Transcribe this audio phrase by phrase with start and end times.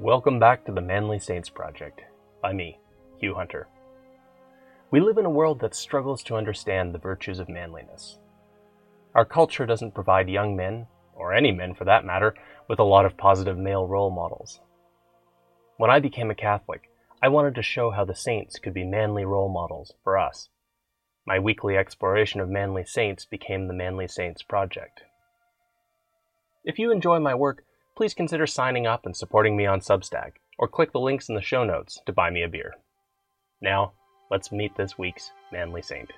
[0.00, 2.02] Welcome back to the Manly Saints Project
[2.40, 2.78] by me,
[3.18, 3.66] Hugh Hunter.
[4.92, 8.16] We live in a world that struggles to understand the virtues of manliness.
[9.16, 12.36] Our culture doesn't provide young men, or any men for that matter,
[12.68, 14.60] with a lot of positive male role models.
[15.78, 19.24] When I became a Catholic, I wanted to show how the saints could be manly
[19.24, 20.48] role models for us.
[21.26, 25.02] My weekly exploration of manly saints became the Manly Saints Project.
[26.64, 27.64] If you enjoy my work,
[27.98, 31.42] please consider signing up and supporting me on Substack, or click the links in the
[31.42, 32.74] show notes to buy me a beer.
[33.60, 33.94] Now,
[34.30, 36.12] let's meet this week's Manly Saint.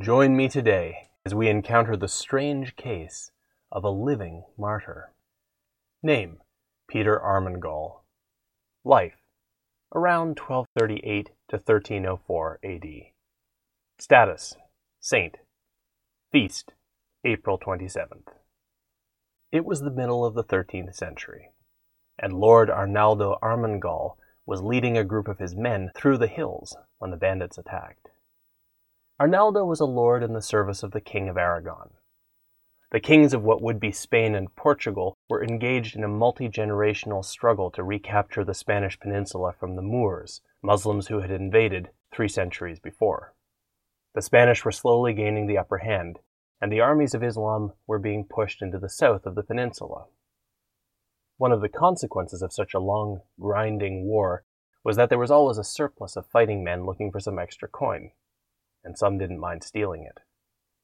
[0.00, 3.32] Join me today as we encounter the strange case
[3.72, 5.12] of a living martyr.
[6.04, 6.38] Name
[6.88, 7.99] Peter Armengol.
[8.84, 9.18] Life
[9.94, 12.84] around 1238 to 1304 AD.
[13.98, 14.56] Status
[14.98, 15.36] Saint.
[16.32, 16.72] Feast
[17.22, 18.28] April 27th.
[19.52, 21.50] It was the middle of the 13th century,
[22.18, 27.10] and Lord Arnaldo Armengol was leading a group of his men through the hills when
[27.10, 28.08] the bandits attacked.
[29.20, 31.90] Arnaldo was a lord in the service of the King of Aragon,
[32.92, 37.24] the kings of what would be Spain and Portugal were engaged in a multi generational
[37.24, 42.80] struggle to recapture the Spanish peninsula from the Moors, Muslims who had invaded three centuries
[42.80, 43.32] before.
[44.14, 46.18] The Spanish were slowly gaining the upper hand,
[46.60, 50.06] and the armies of Islam were being pushed into the south of the peninsula.
[51.36, 54.44] One of the consequences of such a long, grinding war
[54.82, 58.10] was that there was always a surplus of fighting men looking for some extra coin,
[58.82, 60.22] and some didn't mind stealing it.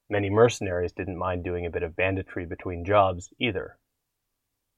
[0.08, 3.78] Many mercenaries didn't mind doing a bit of banditry between jobs either.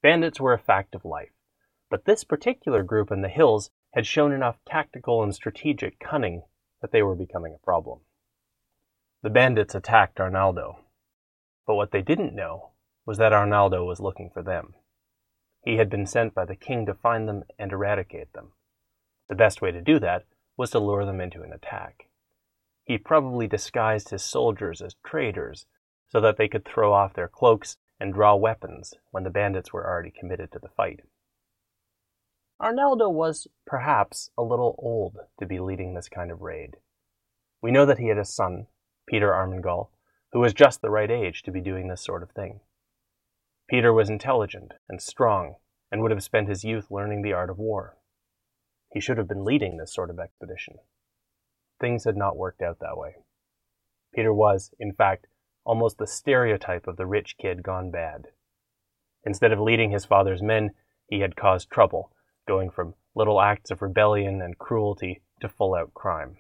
[0.03, 1.33] Bandits were a fact of life,
[1.91, 6.43] but this particular group in the hills had shown enough tactical and strategic cunning
[6.81, 8.01] that they were becoming a problem.
[9.23, 10.79] The bandits attacked Arnaldo,
[11.67, 12.71] but what they didn't know
[13.05, 14.75] was that Arnaldo was looking for them.
[15.63, 18.53] He had been sent by the king to find them and eradicate them.
[19.29, 20.25] The best way to do that
[20.57, 22.08] was to lure them into an attack.
[22.89, 25.67] He probably disguised his soldiers as traders
[26.09, 29.87] so that they could throw off their cloaks and draw weapons when the bandits were
[29.87, 31.01] already committed to the fight.
[32.59, 36.79] Arnaldo was, perhaps, a little old to be leading this kind of raid.
[37.61, 38.69] We know that he had a son,
[39.07, 39.91] Peter Armengol,
[40.33, 42.61] who was just the right age to be doing this sort of thing.
[43.69, 45.57] Peter was intelligent and strong
[45.93, 47.99] and would have spent his youth learning the art of war.
[48.91, 50.79] He should have been leading this sort of expedition
[51.81, 53.17] things had not worked out that way.
[54.15, 55.27] Peter was, in fact,
[55.65, 58.29] almost the stereotype of the rich kid gone bad.
[59.25, 60.71] Instead of leading his father's men,
[61.07, 62.13] he had caused trouble,
[62.47, 66.39] going from little acts of rebellion and cruelty to full out crime.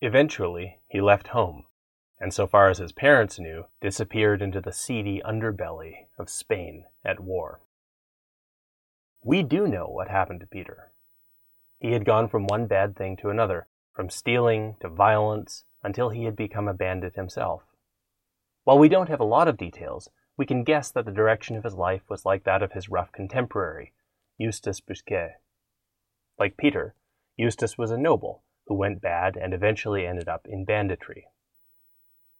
[0.00, 1.66] Eventually, he left home,
[2.18, 7.20] and so far as his parents knew, disappeared into the seedy underbelly of Spain at
[7.20, 7.60] war.
[9.22, 10.92] We do know what happened to Peter.
[11.78, 16.24] He had gone from one bad thing to another, from stealing to violence until he
[16.24, 17.62] had become a bandit himself.
[18.64, 21.64] While we don't have a lot of details, we can guess that the direction of
[21.64, 23.92] his life was like that of his rough contemporary,
[24.38, 25.34] Eustace Busquet.
[26.38, 26.94] Like Peter,
[27.36, 31.26] Eustace was a noble who went bad and eventually ended up in banditry.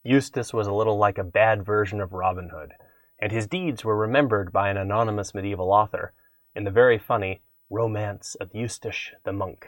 [0.03, 2.73] Eustace was a little like a bad version of Robin Hood,
[3.19, 6.13] and his deeds were remembered by an anonymous medieval author
[6.53, 9.67] in the very funny Romance of Eustace the Monk.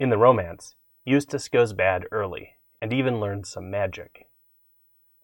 [0.00, 4.28] In the romance, Eustace goes bad early, and even learns some magic.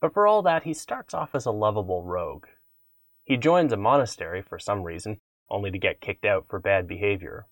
[0.02, 2.44] But for all that, he starts off as a lovable rogue.
[3.24, 7.46] He joins a monastery for some reason, only to get kicked out for bad behavior.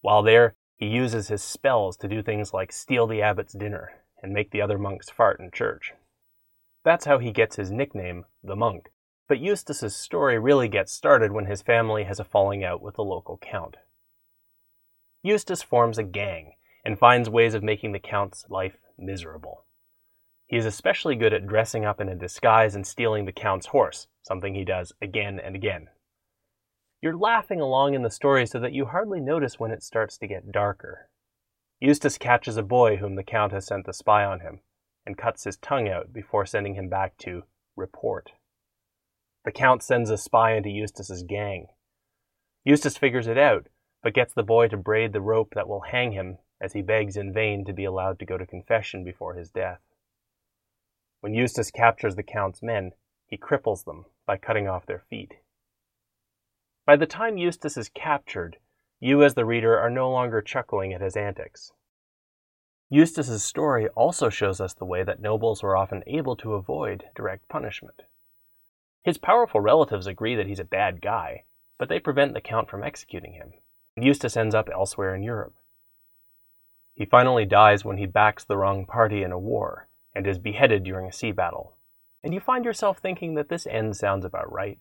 [0.00, 3.90] While there, he uses his spells to do things like steal the abbot's dinner
[4.22, 5.92] and make the other monks fart in church.
[6.82, 8.88] That's how he gets his nickname, the monk.
[9.28, 13.04] But Eustace's story really gets started when his family has a falling out with the
[13.04, 13.76] local count.
[15.22, 16.52] Eustace forms a gang
[16.84, 19.64] and finds ways of making the Count's life miserable.
[20.46, 24.06] He is especially good at dressing up in a disguise and stealing the Count's horse,
[24.22, 25.88] something he does again and again.
[27.02, 30.26] You're laughing along in the story so that you hardly notice when it starts to
[30.26, 31.10] get darker.
[31.80, 34.60] Eustace catches a boy whom the Count has sent to spy on him
[35.04, 37.42] and cuts his tongue out before sending him back to
[37.76, 38.32] report.
[39.44, 41.66] The Count sends a spy into Eustace's gang.
[42.64, 43.68] Eustace figures it out
[44.08, 47.14] but gets the boy to braid the rope that will hang him as he begs
[47.14, 49.80] in vain to be allowed to go to confession before his death.
[51.20, 52.92] When Eustace captures the Count's men,
[53.26, 55.34] he cripples them by cutting off their feet.
[56.86, 58.56] By the time Eustace is captured,
[58.98, 61.72] you as the reader are no longer chuckling at his antics.
[62.88, 67.46] Eustace's story also shows us the way that nobles were often able to avoid direct
[67.50, 68.04] punishment.
[69.04, 71.44] His powerful relatives agree that he's a bad guy,
[71.78, 73.52] but they prevent the Count from executing him,
[74.04, 75.54] Eustace ends up elsewhere in Europe.
[76.94, 80.82] He finally dies when he backs the wrong party in a war and is beheaded
[80.82, 81.76] during a sea battle,
[82.22, 84.78] and you find yourself thinking that this end sounds about right.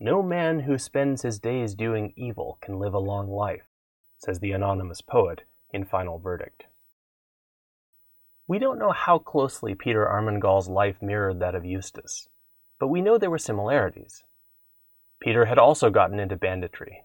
[0.00, 3.68] No man who spends his days doing evil can live a long life,
[4.18, 5.42] says the anonymous poet
[5.72, 6.64] in Final Verdict.
[8.48, 12.28] We don't know how closely Peter Armengol's life mirrored that of Eustace,
[12.80, 14.24] but we know there were similarities.
[15.20, 17.04] Peter had also gotten into banditry.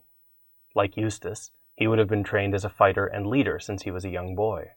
[0.76, 4.04] Like Eustace, he would have been trained as a fighter and leader since he was
[4.04, 4.72] a young boy.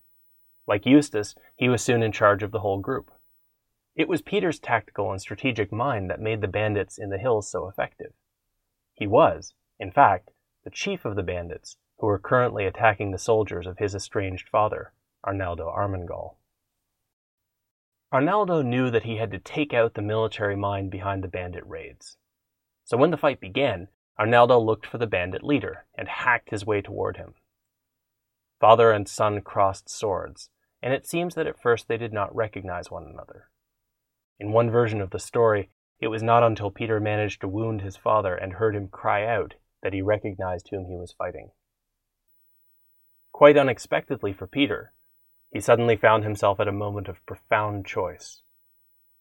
[0.66, 3.10] Like Eustace, he was soon in charge of the whole group.
[3.96, 7.68] It was Peter's tactical and strategic mind that made the bandits in the hills so
[7.68, 8.12] effective.
[8.94, 10.30] He was, in fact,
[10.62, 14.92] the chief of the bandits who were currently attacking the soldiers of his estranged father,
[15.24, 16.36] Arnaldo Armengol.
[18.12, 22.16] Arnaldo knew that he had to take out the military mind behind the bandit raids.
[22.84, 23.88] So when the fight began,
[24.18, 27.34] Arnaldo looked for the bandit leader and hacked his way toward him.
[28.60, 30.50] Father and son crossed swords,
[30.82, 33.48] and it seems that at first they did not recognize one another.
[34.40, 35.70] In one version of the story,
[36.00, 39.54] it was not until Peter managed to wound his father and heard him cry out
[39.82, 41.50] that he recognized whom he was fighting.
[43.32, 44.92] Quite unexpectedly for Peter,
[45.52, 48.42] he suddenly found himself at a moment of profound choice.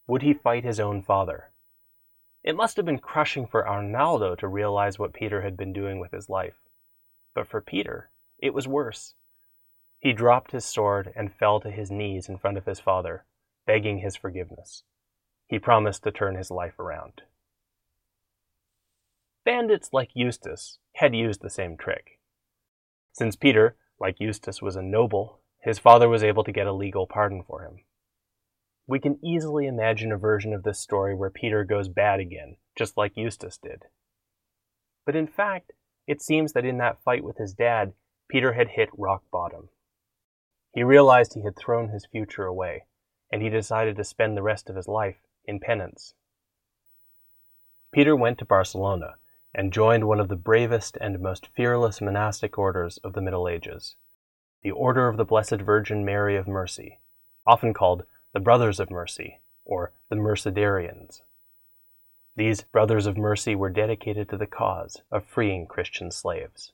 [0.08, 1.52] Would he fight his own father?
[2.48, 6.14] It must have been crushing for Arnaldo to realize what Peter had been doing with
[6.14, 6.62] his life.
[7.36, 8.10] But for Peter,
[8.40, 9.16] it was worse.
[10.00, 13.26] He dropped his sword and fell to his knees in front of his father,
[13.66, 14.84] begging his forgiveness.
[15.46, 17.24] He promised to turn his life around.
[19.44, 22.18] Bandits like Eustace had used the same trick.
[23.12, 27.08] Since Peter, like Eustace, was a noble his father was able to get a legal
[27.08, 27.82] pardon for him.
[28.88, 32.96] We can easily imagine a version of this story where Peter goes bad again, just
[32.96, 33.84] like Eustace did.
[35.06, 35.74] But in fact,
[36.08, 37.94] it seems that in that fight with his dad,
[38.30, 39.70] Peter had hit rock bottom.
[40.74, 42.86] He realized he had thrown his future away,
[43.32, 46.14] and he decided to spend the rest of his life in penance.
[47.94, 49.16] Peter went to Barcelona
[49.54, 53.96] and joined one of the bravest and most fearless monastic orders of the Middle Ages
[54.64, 57.00] the Order of the Blessed Virgin Mary of Mercy,
[57.46, 61.22] often called the Brothers of Mercy or the Mercedarians.
[62.36, 66.72] These Brothers of Mercy were dedicated to the cause of freeing Christian slaves.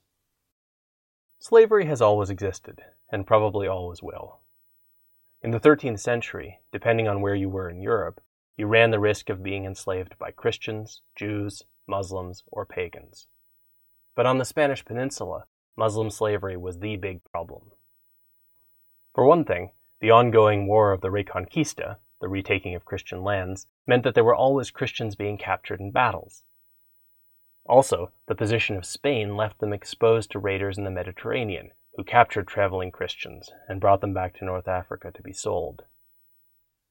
[1.39, 4.39] Slavery has always existed, and probably always will.
[5.41, 8.21] In the 13th century, depending on where you were in Europe,
[8.55, 13.27] you ran the risk of being enslaved by Christians, Jews, Muslims, or pagans.
[14.15, 15.45] But on the Spanish peninsula,
[15.75, 17.71] Muslim slavery was the big problem.
[19.15, 19.71] For one thing,
[20.03, 24.35] the ongoing War of the Reconquista, the retaking of Christian lands, meant that there were
[24.35, 26.43] always Christians being captured in battles.
[27.65, 32.49] Also, the position of Spain left them exposed to raiders in the Mediterranean, who captured
[32.49, 35.83] traveling Christians and brought them back to North Africa to be sold.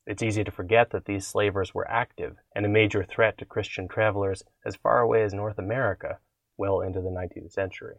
[0.06, 3.88] It's easy to forget that these slavers were active and a major threat to Christian
[3.88, 6.18] travelers as far away as North America
[6.56, 7.96] well into the 19th century.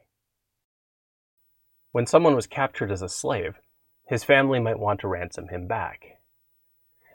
[1.91, 3.60] When someone was captured as a slave,
[4.13, 6.20] his family might want to ransom him back.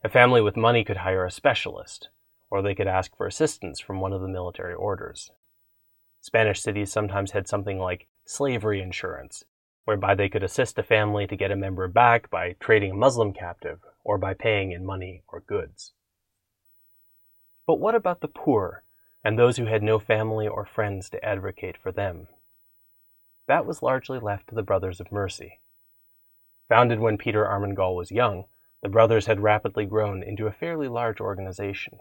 [0.02, 2.09] A family with money could hire a specialist,
[2.50, 5.31] or they could ask for assistance from one of the military orders.
[6.21, 9.45] Spanish cities sometimes had something like slavery insurance,
[9.85, 13.33] whereby they could assist a family to get a member back by trading a Muslim
[13.33, 15.93] captive or by paying in money or goods.
[17.64, 18.83] But what about the poor
[19.23, 22.26] and those who had no family or friends to advocate for them?
[23.49, 25.61] that was largely left to the Brothers of Mercy.
[26.69, 28.45] Founded when Peter Armengol was young,
[28.83, 31.99] the brothers had rapidly grown into a fairly large organization.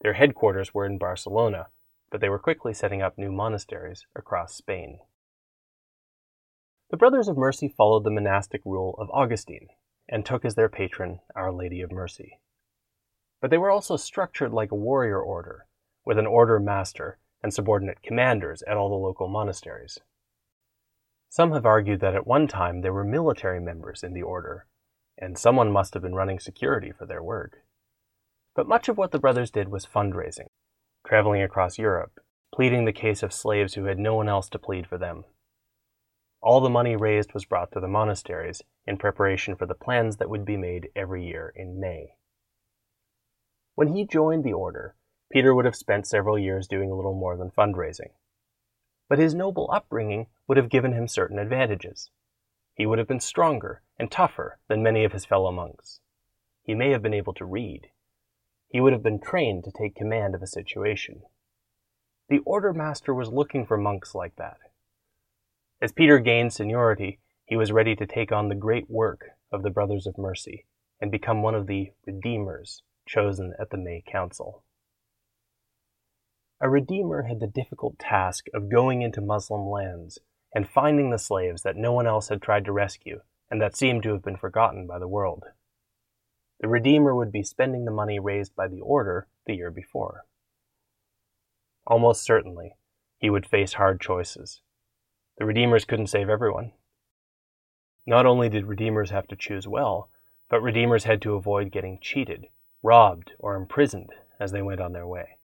[0.00, 1.68] Their headquarters were in Barcelona,
[2.10, 5.00] but they were quickly setting up new monasteries across Spain.
[6.90, 9.68] The Brothers of Mercy followed the monastic rule of Augustine
[10.08, 12.38] and took as their patron Our Lady of Mercy.
[13.40, 15.66] But they were also structured like a warrior order,
[16.04, 19.98] with an order master and subordinate commanders at all the local monasteries.
[21.36, 24.64] Some have argued that at one time there were military members in the order,
[25.18, 27.58] and someone must have been running security for their work.
[28.54, 30.46] But much of what the brothers did was fundraising,
[31.06, 32.20] traveling across Europe,
[32.54, 35.24] pleading the case of slaves who had no one else to plead for them.
[36.40, 40.30] All the money raised was brought to the monasteries in preparation for the plans that
[40.30, 42.14] would be made every year in May.
[43.74, 44.94] When he joined the order,
[45.30, 48.12] Peter would have spent several years doing a little more than fundraising.
[49.08, 52.10] But his noble upbringing would have given him certain advantages.
[52.74, 56.00] He would have been stronger and tougher than many of his fellow monks.
[56.62, 57.88] He may have been able to read.
[58.68, 61.22] He would have been trained to take command of a situation.
[62.28, 64.58] The order master was looking for monks like that.
[65.80, 69.70] As Peter gained seniority, he was ready to take on the great work of the
[69.70, 70.66] Brothers of Mercy
[71.00, 74.64] and become one of the Redeemers chosen at the May Council.
[76.60, 80.18] A Redeemer had the difficult task of going into Muslim lands
[80.54, 83.20] and finding the slaves that no one else had tried to rescue
[83.50, 85.44] and that seemed to have been forgotten by the world.
[86.60, 90.24] The Redeemer would be spending the money raised by the Order the year before.
[91.86, 92.76] Almost certainly,
[93.18, 94.62] he would face hard choices.
[95.38, 96.72] The Redeemers couldn't save everyone.
[98.06, 100.08] Not only did Redeemers have to choose well,
[100.48, 102.46] but Redeemers had to avoid getting cheated,
[102.82, 104.10] robbed, or imprisoned
[104.40, 105.38] as they went on their way.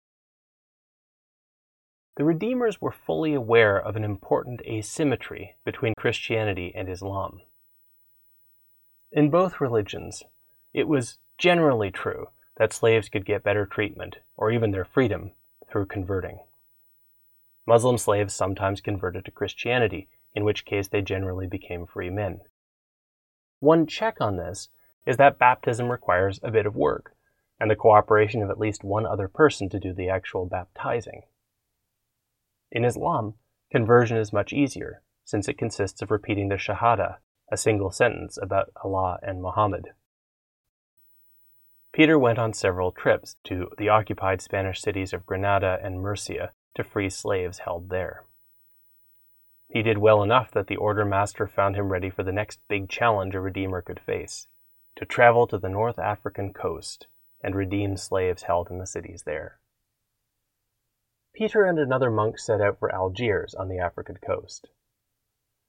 [2.20, 7.40] The Redeemers were fully aware of an important asymmetry between Christianity and Islam.
[9.10, 10.22] In both religions,
[10.74, 15.32] it was generally true that slaves could get better treatment, or even their freedom,
[15.70, 16.40] through converting.
[17.64, 22.42] Muslim slaves sometimes converted to Christianity, in which case they generally became free men.
[23.60, 24.68] One check on this
[25.06, 27.14] is that baptism requires a bit of work,
[27.58, 31.22] and the cooperation of at least one other person to do the actual baptizing.
[32.72, 33.34] In Islam,
[33.70, 37.18] conversion is much easier, since it consists of repeating the Shahada
[37.50, 39.88] a single sentence about Allah and Muhammad.
[41.92, 46.84] Peter went on several trips to the occupied Spanish cities of Granada and Murcia to
[46.84, 48.24] free slaves held there.
[49.68, 52.88] He did well enough that the order master found him ready for the next big
[52.88, 54.46] challenge a redeemer could face
[54.96, 57.08] to travel to the North African coast
[57.42, 59.58] and redeem slaves held in the cities there.
[61.40, 64.68] Peter and another monk set out for Algiers on the African coast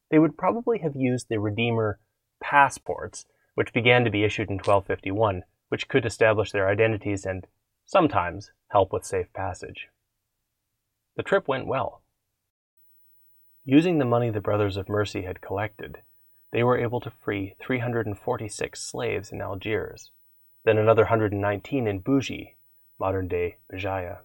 [0.10, 1.98] they would probably have used the Redeemer
[2.42, 3.26] passports,
[3.56, 7.48] which began to be issued in 1251, which could establish their identities and
[7.86, 9.88] sometimes help with safe passage.
[11.16, 12.02] The trip went well.
[13.64, 16.00] Using the money the Brothers of Mercy had collected,
[16.52, 20.12] they were able to free 346 slaves in Algiers,
[20.66, 22.58] then another 119 in Bougie,
[23.00, 24.18] modern day Béjaïa.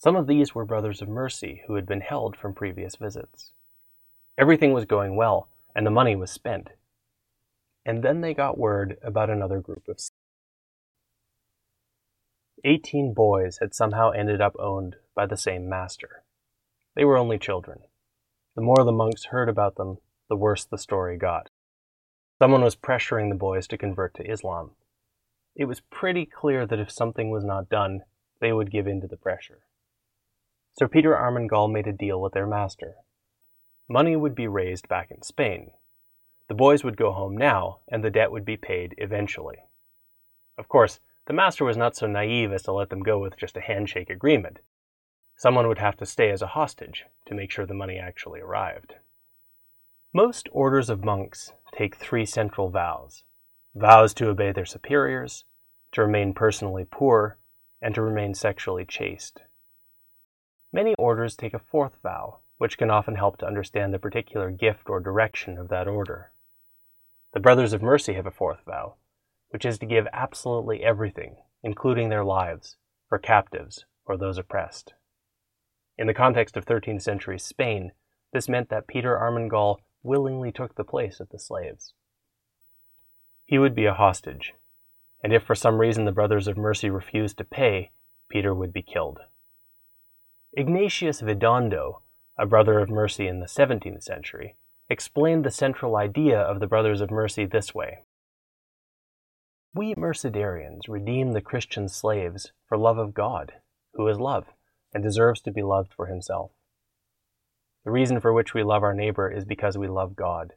[0.00, 3.52] Some of these were Brothers of Mercy who had been held from previous visits.
[4.38, 6.70] Everything was going well, and the money was spent.
[7.84, 10.00] And then they got word about another group of.
[12.64, 16.22] Eighteen boys had somehow ended up owned by the same master.
[16.96, 17.80] They were only children.
[18.56, 19.98] The more the monks heard about them,
[20.30, 21.50] the worse the story got.
[22.38, 24.70] Someone was pressuring the boys to convert to Islam.
[25.54, 28.00] It was pretty clear that if something was not done,
[28.40, 29.58] they would give in to the pressure.
[30.80, 32.94] Sir Peter Armengol made a deal with their master,
[33.86, 35.72] money would be raised back in Spain.
[36.48, 39.58] The boys would go home now, and the debt would be paid eventually.
[40.56, 43.58] Of course, the master was not so naive as to let them go with just
[43.58, 44.60] a handshake agreement.
[45.36, 48.94] Someone would have to stay as a hostage to make sure the money actually arrived.
[50.14, 53.24] Most orders of monks take three central vows
[53.74, 55.44] vows to obey their superiors,
[55.92, 57.36] to remain personally poor,
[57.82, 59.42] and to remain sexually chaste.
[60.72, 64.90] Many orders take a fourth vow which can often help to understand the particular gift
[64.90, 66.30] or direction of that order.
[67.32, 68.96] The Brothers of Mercy have a fourth vow,
[69.48, 72.76] which is to give absolutely everything, including their lives,
[73.08, 74.92] for captives or those oppressed.
[75.96, 77.92] In the context of 13th century Spain,
[78.34, 81.94] this meant that Peter Armengol willingly took the place of the slaves.
[83.46, 84.52] He would be a hostage,
[85.24, 87.92] and if for some reason the Brothers of Mercy refused to pay,
[88.28, 89.20] Peter would be killed.
[90.52, 92.02] Ignatius Vidondo
[92.40, 94.56] a brother of mercy in the 17th century,
[94.88, 97.98] explained the central idea of the Brothers of Mercy this way
[99.74, 103.52] We Mercedarians redeem the Christian slaves for love of God,
[103.92, 104.46] who is love,
[104.94, 106.52] and deserves to be loved for himself.
[107.84, 110.54] The reason for which we love our neighbor is because we love God,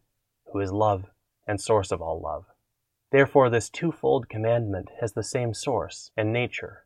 [0.54, 1.08] who is love
[1.46, 2.46] and source of all love.
[3.12, 6.83] Therefore, this twofold commandment has the same source and nature.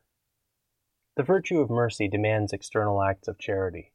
[1.18, 3.92] The virtue of mercy demands external acts of charity,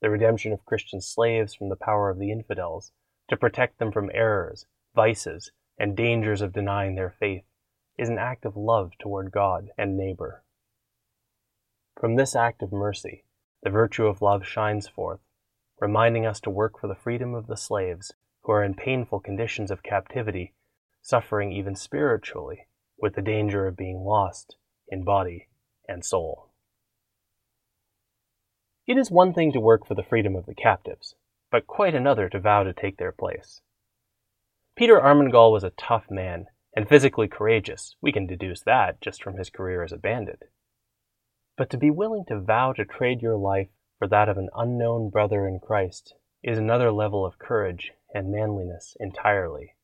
[0.00, 2.90] the redemption of Christian slaves from the power of the infidels,
[3.28, 7.44] to protect them from errors, vices, and dangers of denying their faith,
[7.98, 10.42] is an act of love toward God and neighbor.
[12.00, 13.26] From this act of mercy,
[13.62, 15.20] the virtue of love shines forth,
[15.80, 19.70] reminding us to work for the freedom of the slaves who are in painful conditions
[19.70, 20.54] of captivity,
[21.02, 24.56] suffering even spiritually, with the danger of being lost
[24.88, 25.50] in body
[25.88, 26.50] and soul.
[28.86, 31.14] It is one thing to work for the freedom of the captives,
[31.50, 33.60] but quite another to vow to take their place.
[34.76, 37.96] Peter Armengol was a tough man and physically courageous.
[38.00, 40.50] We can deduce that just from his career as a bandit.
[41.56, 45.10] But to be willing to vow to trade your life for that of an unknown
[45.10, 49.76] brother in Christ is another level of courage and manliness entirely.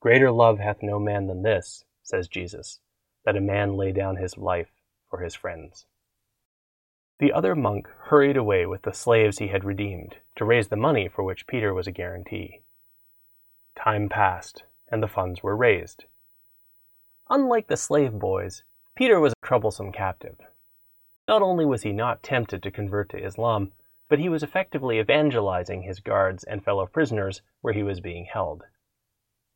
[0.00, 2.80] Greater love hath no man than this, says Jesus,
[3.24, 4.70] that a man lay down his life
[5.10, 5.86] for his friends.
[7.18, 11.08] The other monk hurried away with the slaves he had redeemed to raise the money
[11.08, 12.62] for which Peter was a guarantee.
[13.74, 16.04] Time passed, and the funds were raised.
[17.28, 18.62] Unlike the slave boys,
[18.94, 20.38] Peter was a troublesome captive.
[21.26, 23.72] Not only was he not tempted to convert to Islam,
[24.08, 28.64] but he was effectively evangelizing his guards and fellow prisoners where he was being held.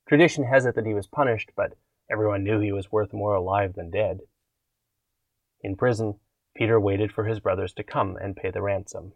[0.06, 1.74] Tradition has it that he was punished, but
[2.12, 4.20] everyone knew he was worth more alive than dead.
[5.62, 6.20] In prison,
[6.54, 9.14] Peter waited for his brothers to come and pay the ransom.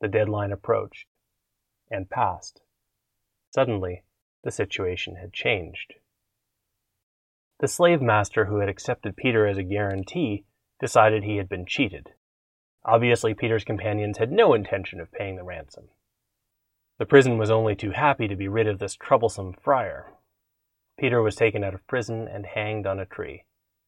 [0.00, 1.06] The deadline approached
[1.90, 2.62] and passed.
[3.50, 4.02] Suddenly,
[4.42, 5.94] the situation had changed.
[7.60, 10.44] The slave master who had accepted Peter as a guarantee
[10.80, 12.10] decided he had been cheated.
[12.84, 15.84] Obviously, Peter's companions had no intention of paying the ransom.
[16.98, 20.13] The prison was only too happy to be rid of this troublesome friar.
[20.98, 23.44] Peter was taken out of prison and hanged on a tree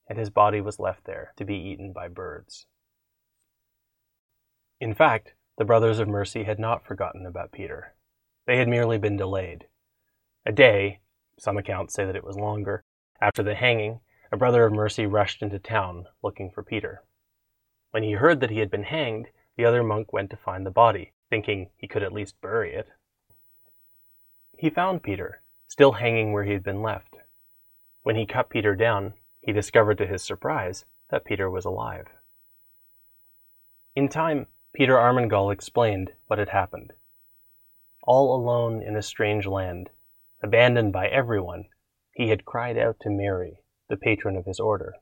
[0.08, 2.66] and his body was left there to be eaten by birds.
[4.80, 7.94] In fact, the Brothers of Mercy had not forgotten about Peter.
[8.46, 9.66] They had merely been delayed.
[10.44, 11.00] A day,
[11.38, 12.84] some accounts say that it was longer,
[13.20, 17.02] after the hanging, a Brother of Mercy rushed into town looking for Peter.
[17.90, 20.70] When he heard that he had been hanged, the other monk went to find the
[20.70, 22.88] body, thinking he could at least bury it.
[24.58, 27.16] He found Peter, still hanging where he had been left.
[28.02, 32.06] When he cut Peter down, he discovered to his surprise that Peter was alive.
[33.94, 36.92] In time, Peter Armengol explained what had happened.
[38.02, 39.90] All alone in a strange land,
[40.42, 41.64] abandoned by everyone,
[42.12, 44.96] he had cried out to Mary, the patron of his order.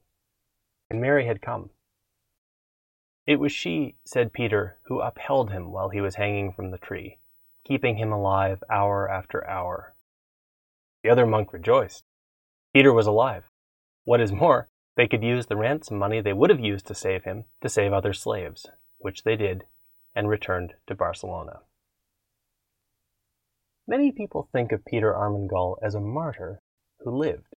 [0.88, 1.70] And Mary had come.
[3.26, 7.18] It was she, said Peter, who upheld him while he was hanging from the tree,
[7.64, 9.93] keeping him alive hour after hour.
[11.04, 12.02] The other monk rejoiced.
[12.72, 13.44] Peter was alive.
[14.04, 17.24] What is more, they could use the ransom money they would have used to save
[17.24, 19.64] him to save other slaves, which they did,
[20.14, 21.60] and returned to Barcelona.
[23.86, 26.62] Many people think of Peter Armengol as a martyr
[27.00, 27.54] who lived.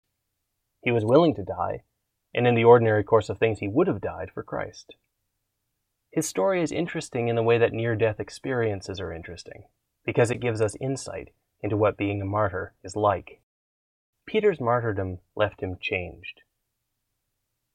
[0.82, 1.82] He was willing to die,
[2.34, 4.94] and in the ordinary course of things he would have died for Christ.
[6.10, 9.64] His story is interesting in the way that near death experiences are interesting,
[10.06, 11.28] because it gives us insight
[11.64, 13.40] into what being a martyr is like.
[14.26, 16.42] Peter's martyrdom left him changed.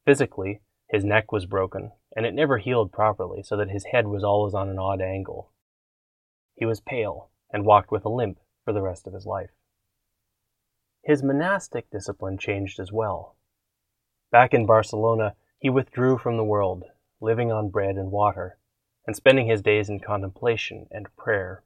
[0.06, 4.24] Physically, his neck was broken, and it never healed properly, so that his head was
[4.24, 5.52] always on an odd angle.
[6.56, 9.50] He was pale and walked with a limp for the rest of his life.
[11.04, 13.38] His monastic discipline changed as well.
[14.32, 16.84] Back in Barcelona, he withdrew from the world,
[17.20, 18.60] living on bread and water,
[19.08, 21.64] and spending his days in contemplation and prayer.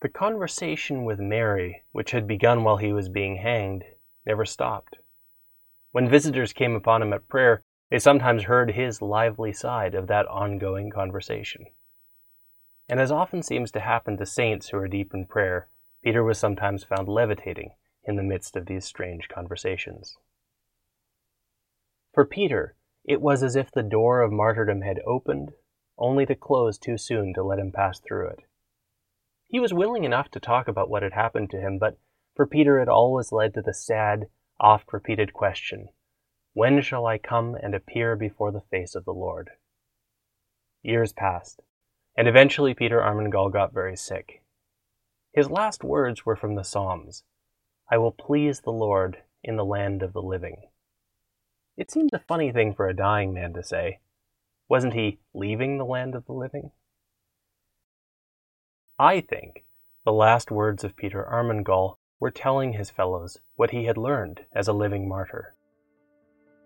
[0.00, 3.84] The conversation with Mary, which had begun while he was being hanged,
[4.24, 4.98] never stopped.
[5.90, 10.28] When visitors came upon him at prayer, they sometimes heard his lively side of that
[10.28, 11.66] ongoing conversation.
[12.88, 15.68] And as often seems to happen to saints who are deep in prayer,
[16.04, 17.72] Peter was sometimes found levitating
[18.04, 20.16] in the midst of these strange conversations.
[22.14, 25.54] For Peter, it was as if the door of martyrdom had opened,
[25.98, 28.40] only to close too soon to let him pass through it.
[29.48, 31.98] He was willing enough to talk about what had happened to him, but
[32.36, 34.28] for Peter it always led to the sad,
[34.60, 35.88] oft repeated question
[36.52, 39.50] When shall I come and appear before the face of the Lord?
[40.82, 41.62] Years passed,
[42.14, 44.42] and eventually Peter Armengol got very sick.
[45.32, 47.24] His last words were from the Psalms
[47.90, 50.68] I will please the Lord in the land of the living.
[51.78, 54.00] It seemed a funny thing for a dying man to say.
[54.68, 56.72] Wasn't he leaving the land of the living?
[59.00, 59.64] I think
[60.04, 64.66] the last words of Peter Armengol were telling his fellows what he had learned as
[64.66, 65.54] a living martyr.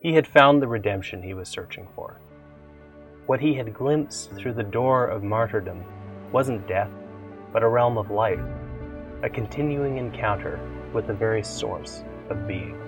[0.00, 2.22] He had found the redemption he was searching for.
[3.26, 5.84] What he had glimpsed through the door of martyrdom
[6.32, 6.90] wasn't death,
[7.52, 8.40] but a realm of life,
[9.22, 10.58] a continuing encounter
[10.94, 12.81] with the very source of being.